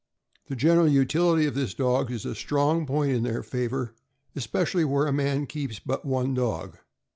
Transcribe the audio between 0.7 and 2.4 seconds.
utility of these dogs is a